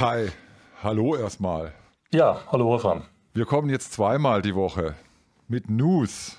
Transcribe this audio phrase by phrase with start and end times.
[0.00, 0.32] Kai,
[0.82, 1.74] hallo erstmal.
[2.10, 3.02] Ja, hallo Wolfram.
[3.34, 4.94] Wir kommen jetzt zweimal die Woche
[5.46, 6.38] mit News.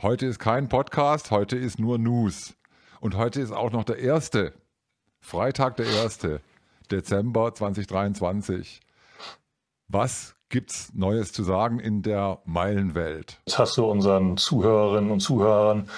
[0.00, 2.54] Heute ist kein Podcast, heute ist nur News.
[3.00, 4.52] Und heute ist auch noch der erste,
[5.18, 6.40] Freitag der erste,
[6.88, 8.78] Dezember 2023.
[9.88, 13.40] Was gibt's Neues zu sagen in der Meilenwelt?
[13.48, 15.90] Jetzt hast du unseren Zuhörerinnen und Zuhörern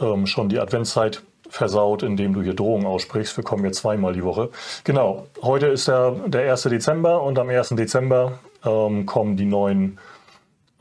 [0.00, 3.36] ähm, schon die Adventszeit versaut, indem du hier Drohungen aussprichst.
[3.36, 4.50] Wir kommen jetzt zweimal die Woche.
[4.84, 6.62] Genau, heute ist der, der 1.
[6.64, 7.70] Dezember und am 1.
[7.70, 9.98] Dezember ähm, kommen die neuen,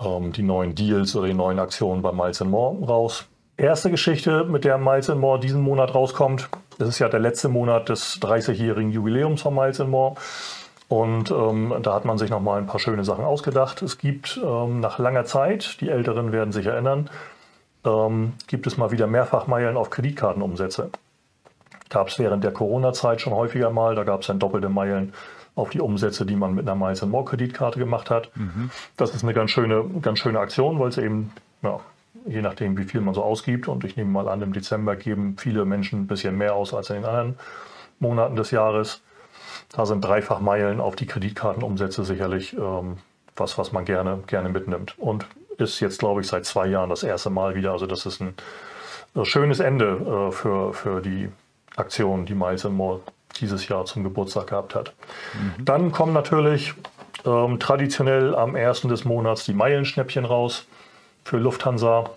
[0.03, 3.25] ähm, die neuen Deals oder die neuen Aktionen bei Miles More raus.
[3.55, 7.89] Erste Geschichte, mit der Miles More diesen Monat rauskommt, das ist ja der letzte Monat
[7.89, 10.15] des 30-jährigen Jubiläums von Miles More.
[10.89, 13.81] Und ähm, da hat man sich nochmal ein paar schöne Sachen ausgedacht.
[13.81, 17.09] Es gibt ähm, nach langer Zeit, die Älteren werden sich erinnern,
[17.87, 20.91] ähm, gibt es mal wieder Mehrfachmeilen auf Kreditkartenumsätze.
[21.89, 23.95] Gab es während der Corona-Zeit schon häufiger mal.
[23.95, 25.13] Da gab es dann doppelte Meilen
[25.55, 28.29] auf die Umsätze, die man mit einer Miles More Kreditkarte gemacht hat.
[28.35, 28.69] Mhm.
[28.95, 31.31] Das ist eine ganz schöne, ganz schöne Aktion, weil es eben,
[31.63, 31.79] ja,
[32.27, 35.35] je nachdem, wie viel man so ausgibt, und ich nehme mal an, im Dezember geben
[35.39, 37.39] viele Menschen ein bisschen mehr aus als in den anderen
[37.99, 39.01] Monaten des Jahres.
[39.75, 42.97] Da sind Dreifachmeilen auf die Kreditkartenumsätze sicherlich ähm,
[43.35, 44.95] was, was man gerne, gerne mitnimmt.
[44.99, 45.25] Und
[45.57, 47.71] ist jetzt, glaube ich, seit zwei Jahren das erste Mal wieder.
[47.71, 48.35] Also das ist ein
[49.23, 51.29] schönes Ende äh, für, für die
[51.75, 53.01] Aktion, die Miles More
[53.39, 54.93] dieses Jahr zum Geburtstag gehabt hat.
[55.33, 55.65] Mhm.
[55.65, 56.73] Dann kommen natürlich
[57.25, 60.65] ähm, traditionell am ersten des Monats die Meilenschnäppchen raus
[61.23, 62.09] für Lufthansa.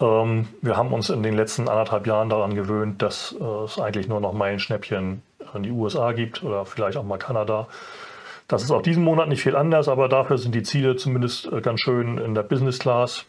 [0.00, 4.08] Ähm, wir haben uns in den letzten anderthalb Jahren daran gewöhnt, dass äh, es eigentlich
[4.08, 5.22] nur noch Meilenschnäppchen
[5.54, 7.66] in die USA gibt oder vielleicht auch mal Kanada.
[8.52, 11.62] Das ist auch diesen Monat nicht viel anders, aber dafür sind die Ziele zumindest äh,
[11.62, 13.24] ganz schön in der Business Class.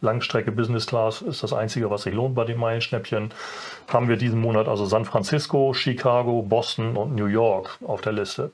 [0.00, 3.32] Langstrecke Business Class ist das Einzige, was sich lohnt bei den Meilenschnäppchen.
[3.88, 8.52] Haben wir diesen Monat also San Francisco, Chicago, Boston und New York auf der Liste.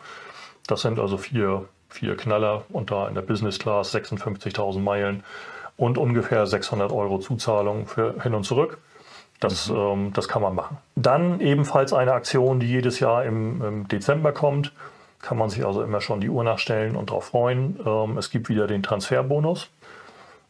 [0.67, 5.25] Das sind also vier, vier Knaller und da in der Business Class 56.000 Meilen
[5.77, 8.79] und ungefähr 600 Euro Zuzahlung für hin und zurück.
[9.41, 9.77] Das, mhm.
[9.77, 10.79] ähm, das kann man machen.
[10.97, 14.73] Dann ebenfalls eine Aktion, die jedes Jahr im, im Dezember kommt
[15.23, 17.79] kann man sich also immer schon die Uhr nachstellen und darauf freuen.
[17.87, 19.71] Ähm, es gibt wieder den Transferbonus.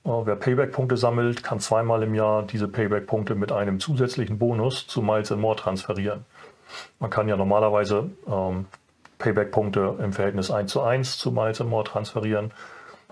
[0.05, 5.03] Äh, wer Payback-Punkte sammelt, kann zweimal im Jahr diese Payback-Punkte mit einem zusätzlichen Bonus zu
[5.03, 6.25] Miles More transferieren.
[6.99, 8.67] Man kann ja normalerweise ähm,
[9.19, 12.51] Payback-Punkte im Verhältnis 1 zu 1 zu Miles More transferieren.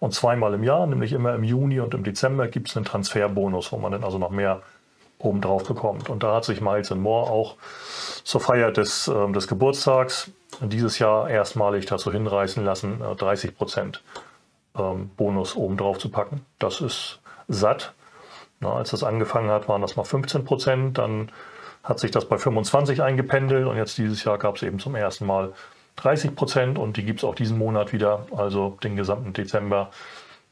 [0.01, 3.71] Und zweimal im Jahr, nämlich immer im Juni und im Dezember, gibt es einen Transferbonus,
[3.71, 4.63] wo man dann also noch mehr
[5.19, 6.09] obendrauf bekommt.
[6.09, 7.57] Und da hat sich Miles More auch
[8.25, 10.31] zur Feier des, äh, des Geburtstags
[10.61, 14.03] dieses Jahr erstmalig dazu hinreißen lassen, 30 äh, Prozent
[14.77, 16.45] ähm, Bonus obendrauf zu packen.
[16.59, 17.95] Das ist satt.
[18.61, 20.99] Als das angefangen hat, waren das mal 15 Prozent.
[20.99, 21.33] Dann
[21.83, 25.27] hat sich das bei 25 eingependelt und jetzt dieses Jahr gab es eben zum ersten
[25.27, 25.55] Mal
[25.97, 29.91] 30 Prozent und die gibt es auch diesen Monat wieder, also den gesamten Dezember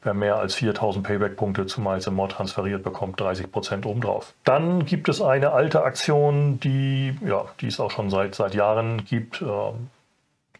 [0.01, 4.33] Wer mehr als 4000 Payback-Punkte zu Miles More transferiert, bekommt 30 Prozent obendrauf.
[4.45, 9.03] Dann gibt es eine alte Aktion, die, ja, die es auch schon seit, seit Jahren
[9.03, 9.41] gibt.
[9.41, 9.73] Äh,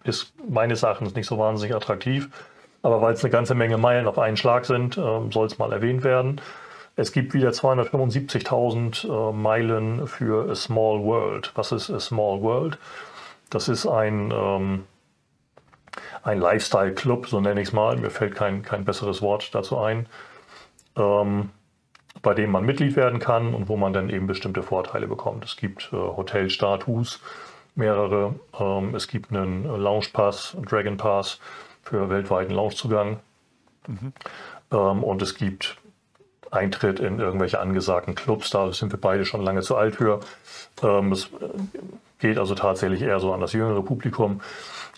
[0.03, 2.29] ist meines Erachtens nicht so wahnsinnig attraktiv.
[2.81, 5.01] Aber weil es eine ganze Menge Meilen auf einen Schlag sind, äh,
[5.31, 6.41] soll es mal erwähnt werden.
[6.95, 11.51] Es gibt wieder 275.000 äh, Meilen für A Small World.
[11.55, 12.77] Was ist A Small World?
[13.49, 14.83] Das ist ein ähm,
[16.29, 17.97] ein Lifestyle-Club, so nenne ich es mal.
[17.97, 20.07] Mir fällt kein, kein besseres Wort dazu ein.
[20.95, 21.49] Ähm,
[22.21, 25.45] bei dem man Mitglied werden kann und wo man dann eben bestimmte Vorteile bekommt.
[25.45, 27.21] Es gibt äh, Hotelstatus,
[27.75, 28.35] mehrere.
[28.59, 31.39] Ähm, es gibt einen Lounge Pass, Dragon Pass
[31.83, 33.19] für weltweiten Loungezugang.
[33.87, 34.13] Mhm.
[34.71, 35.77] Ähm, und es gibt
[36.51, 38.49] Eintritt in irgendwelche angesagten Clubs.
[38.49, 40.19] Da sind wir beide schon lange zu alt für.
[40.83, 41.29] Ähm, es
[42.19, 44.41] geht also tatsächlich eher so an das jüngere Publikum.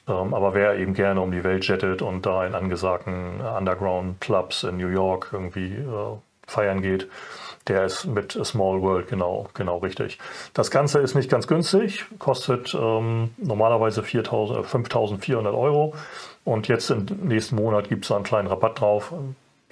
[0.08, 4.78] Ähm, aber wer eben gerne um die Welt jettet und da in angesagten Underground-Clubs in
[4.78, 6.18] New York irgendwie äh,
[6.48, 7.08] feiern geht,
[7.68, 10.18] der ist mit Small World genau, genau richtig.
[10.54, 15.94] Das Ganze ist nicht ganz günstig, kostet ähm, normalerweise 5.400 äh, Euro
[16.44, 19.14] und jetzt im nächsten Monat gibt es einen kleinen Rabatt drauf,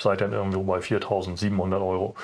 [0.02, 2.16] seid dann irgendwo bei 4.700 Euro.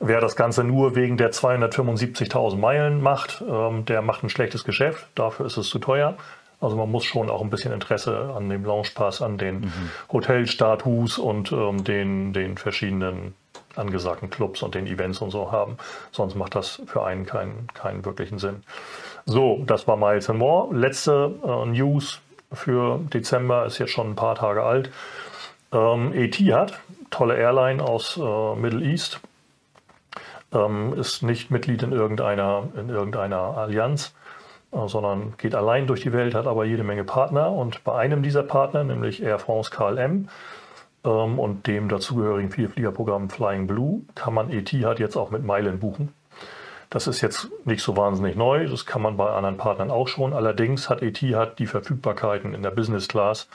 [0.00, 5.06] Wer das Ganze nur wegen der 275.000 Meilen macht, ähm, der macht ein schlechtes Geschäft,
[5.14, 6.16] dafür ist es zu teuer.
[6.60, 9.90] Also man muss schon auch ein bisschen Interesse an dem Loungepass, an den mhm.
[10.12, 13.34] Hotelstatus und ähm, den, den verschiedenen
[13.76, 15.76] angesagten Clubs und den Events und so haben.
[16.12, 18.62] Sonst macht das für einen keinen, keinen wirklichen Sinn.
[19.26, 20.74] So, das war Miles More.
[20.74, 22.20] Letzte äh, News
[22.52, 24.90] für Dezember ist jetzt schon ein paar Tage alt.
[25.74, 26.78] Ähm, Etihad,
[27.10, 29.20] tolle Airline aus äh, Middle East,
[30.52, 34.14] ähm, ist nicht Mitglied in irgendeiner, in irgendeiner Allianz
[34.74, 37.50] äh, sondern geht allein durch die Welt, hat aber jede Menge Partner.
[37.50, 40.28] Und bei einem dieser Partner, nämlich Air France KLM
[41.04, 46.12] ähm, und dem dazugehörigen Vielfliegerprogramm Flying Blue, kann man Etihad jetzt auch mit Meilen buchen.
[46.90, 50.32] Das ist jetzt nicht so wahnsinnig neu, das kann man bei anderen Partnern auch schon.
[50.32, 53.48] Allerdings hat Etihad die Verfügbarkeiten in der Business Class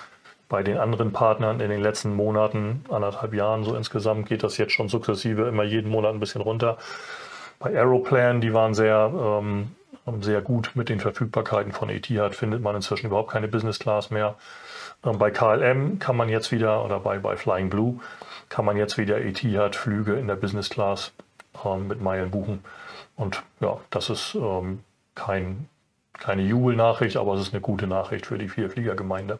[0.49, 4.73] bei den anderen Partnern in den letzten Monaten, anderthalb Jahren so insgesamt, geht das jetzt
[4.73, 6.77] schon sukzessive immer jeden Monat ein bisschen runter.
[7.59, 9.75] Bei Aeroplan, die waren sehr, ähm,
[10.21, 14.35] sehr gut mit den Verfügbarkeiten von Etihad, findet man inzwischen überhaupt keine Business Class mehr.
[15.05, 17.99] Ähm, bei KLM kann man jetzt wieder, oder bei, bei Flying Blue,
[18.49, 21.13] kann man jetzt wieder Etihad-Flüge in der Business Class
[21.63, 22.63] ähm, mit Meilen buchen.
[23.15, 24.79] Und ja, das ist ähm,
[25.13, 25.69] kein,
[26.13, 29.37] keine Jubelnachricht, aber es ist eine gute Nachricht für die Vierfliegergemeinde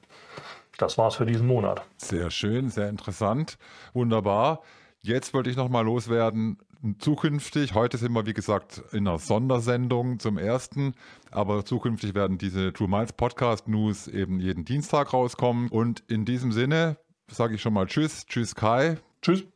[0.81, 1.84] das war's für diesen Monat.
[1.98, 3.58] Sehr schön, sehr interessant.
[3.94, 4.62] Wunderbar.
[5.02, 6.58] Jetzt wollte ich noch mal loswerden.
[7.00, 10.94] Zukünftig, heute sind wir wie gesagt in einer Sondersendung zum ersten,
[11.30, 15.68] aber zukünftig werden diese True Minds Podcast News eben jeden Dienstag rauskommen.
[15.70, 16.98] Und in diesem Sinne
[17.30, 18.98] sage ich schon mal Tschüss, Tschüss Kai.
[19.22, 19.50] Tschüss.